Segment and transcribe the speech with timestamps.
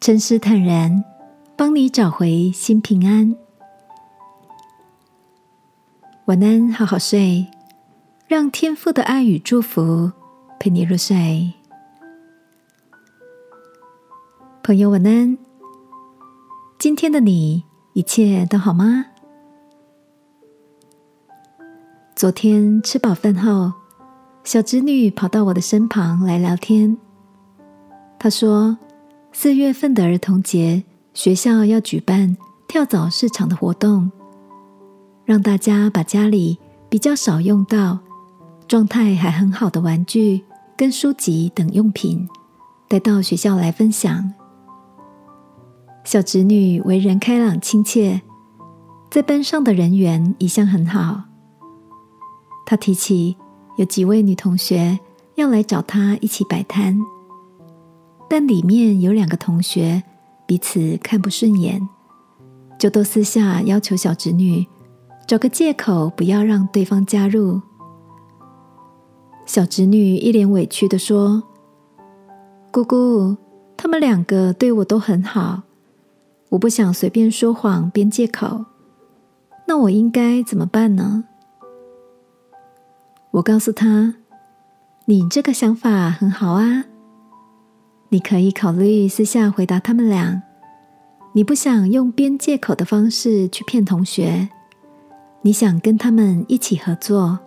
[0.00, 1.04] 诚实坦然，
[1.56, 3.36] 帮你找回心平安。
[6.24, 7.46] 晚安，好好睡，
[8.26, 10.10] 让天父的爱与祝福
[10.58, 11.52] 陪你入睡。
[14.62, 15.36] 朋友，晚安。
[16.78, 17.62] 今天的你
[17.92, 19.04] 一切都好吗？
[22.16, 23.74] 昨天吃饱饭后，
[24.44, 26.96] 小侄女跑到我的身旁来聊天。
[28.18, 28.78] 她说。
[29.32, 30.82] 四月份的儿童节，
[31.14, 34.10] 学校要举办跳蚤市场的活动，
[35.24, 36.58] 让大家把家里
[36.88, 38.00] 比较少用到、
[38.66, 40.44] 状态还很好的玩具
[40.76, 42.28] 跟书籍等用品
[42.88, 44.32] 带到学校来分享。
[46.04, 48.20] 小侄女为人开朗亲切，
[49.10, 51.22] 在班上的人缘一向很好。
[52.66, 53.36] 她提起
[53.76, 54.98] 有几位女同学
[55.36, 57.00] 要来找她一起摆摊。
[58.32, 60.04] 但里面有两个同学
[60.46, 61.88] 彼此看不顺眼，
[62.78, 64.64] 就都私下要求小侄女
[65.26, 67.60] 找个借口不要让对方加入。
[69.46, 71.42] 小侄女一脸委屈的说
[72.70, 73.36] ：“姑姑，
[73.76, 75.62] 他们两个对我都很好，
[76.50, 78.64] 我不想随便说谎编借口，
[79.66, 81.24] 那我应该怎么办呢？”
[83.32, 84.14] 我告诉他
[85.06, 86.84] ：“你这个想法很好啊。”
[88.12, 90.42] 你可以考虑私下回答他们俩，
[91.32, 94.48] 你不想用编借口的方式去骗同学，
[95.42, 97.38] 你想跟他们一起合作。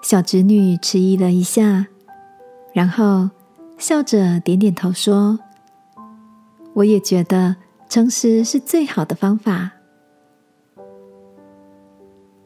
[0.00, 1.88] 小侄女迟疑了一下，
[2.72, 3.28] 然后
[3.76, 5.38] 笑着点点头说
[6.72, 7.54] ：“我也觉得
[7.86, 9.72] 诚实是最好的方法。”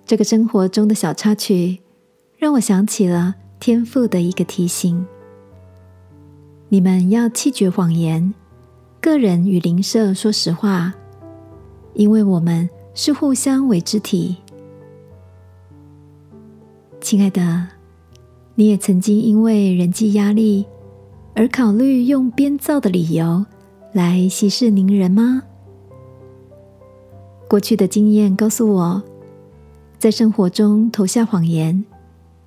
[0.05, 1.81] 这个生活中的小插曲，
[2.39, 5.07] 让我想起了天赋的一个提醒。
[6.73, 8.33] 你们要弃绝谎言，
[8.99, 10.91] 个人与邻舍说实话，
[11.93, 14.35] 因为我们是互相为肢体。
[16.99, 17.69] 亲爱的，
[18.55, 20.65] 你也曾经因为人际压力
[21.35, 23.45] 而考虑用编造的理由
[23.93, 25.43] 来息事宁人吗？
[27.51, 29.03] 过去的经验告诉我，
[29.99, 31.85] 在生活中投下谎言，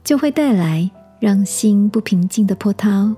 [0.03, 0.89] 就会带来
[1.19, 3.15] 让心不平静的波涛。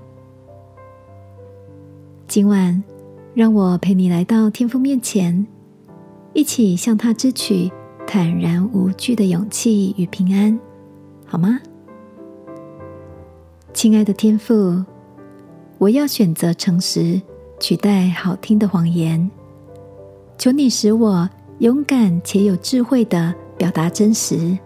[2.28, 2.84] 今晚，
[3.32, 5.46] 让我陪你来到天父面前，
[6.34, 7.72] 一起向他支取
[8.06, 10.60] 坦然无惧的勇气与平安，
[11.24, 11.58] 好吗？
[13.72, 14.84] 亲爱的天父，
[15.78, 17.18] 我要选择诚实
[17.58, 19.30] 取代好听的谎言，
[20.36, 21.26] 求你使我
[21.60, 24.58] 勇敢且有智慧的表达真实。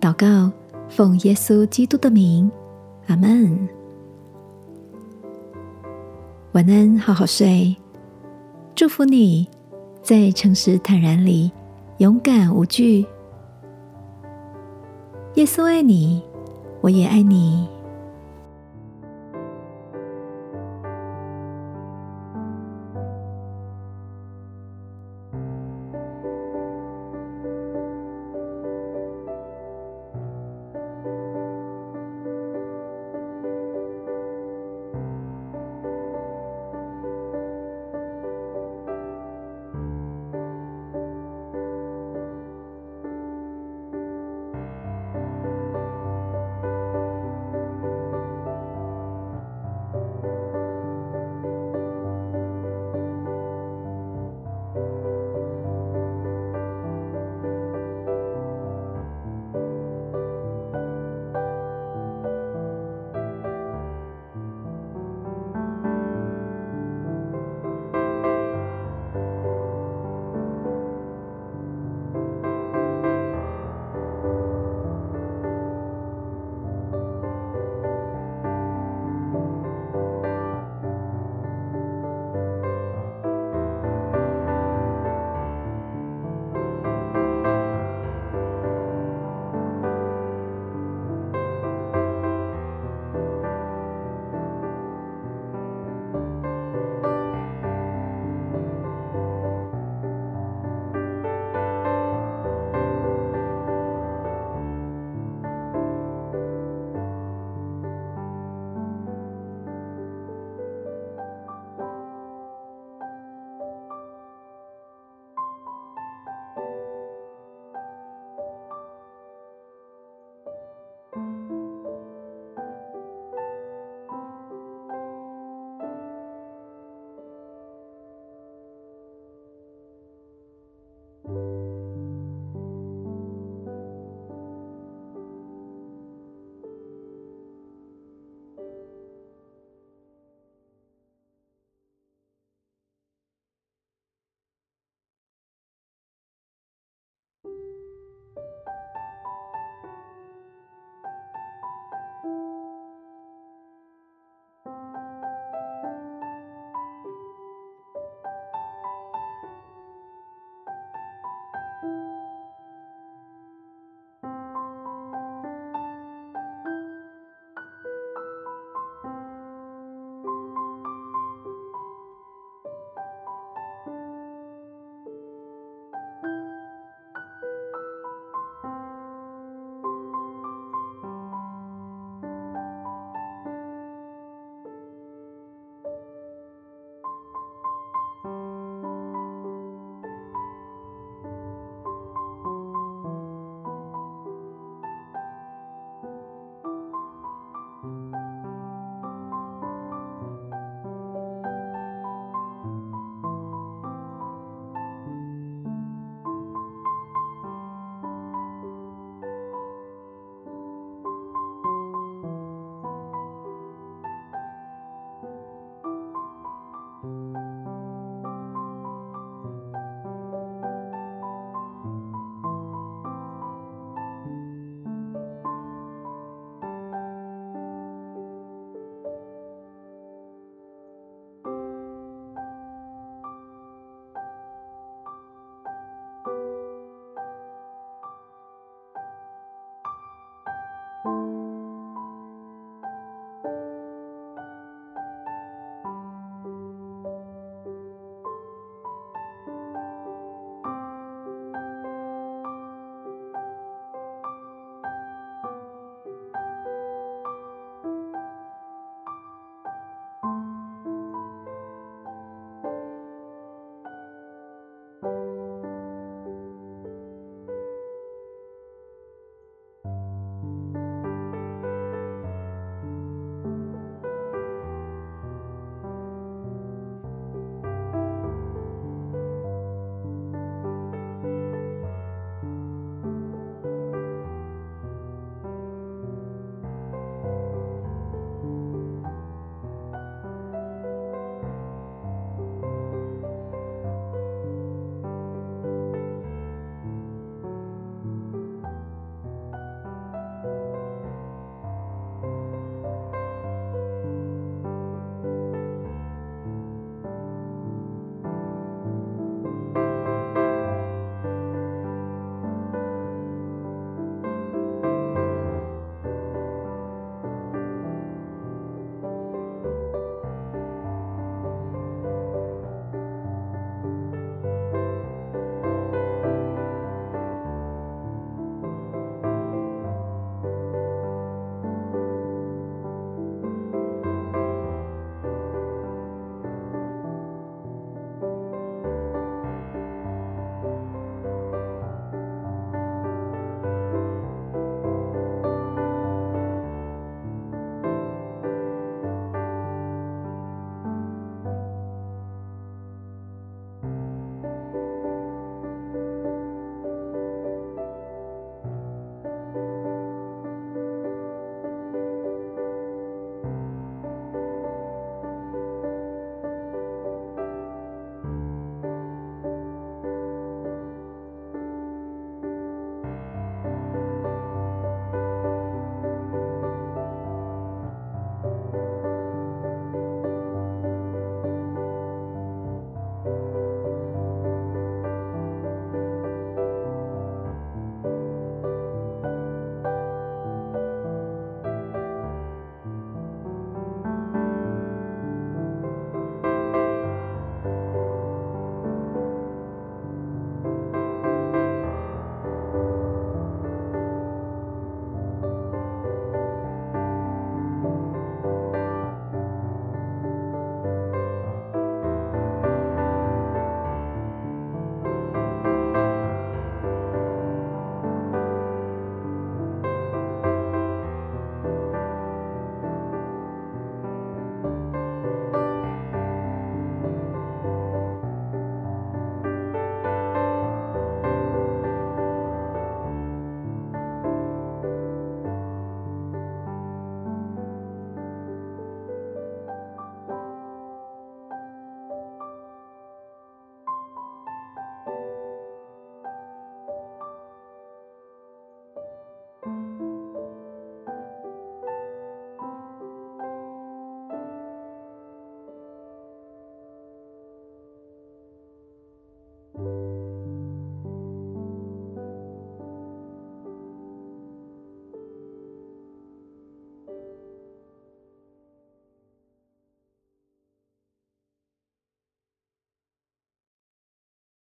[0.00, 0.52] 祷告，
[0.88, 2.48] 奉耶稣基督的名，
[3.08, 3.68] 阿门。
[6.54, 7.74] 晚安，好好睡。
[8.76, 9.48] 祝福你
[10.00, 11.50] 在诚实坦然里
[11.98, 13.04] 勇敢无惧。
[15.34, 16.22] 耶稣爱你，
[16.80, 17.66] 我也爱你。